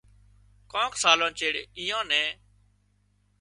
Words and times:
ڪانڪ 0.71 0.93
سالان 1.03 1.31
چيڙ 1.39 1.53
ايئان 1.79 2.03
نين 2.11 2.29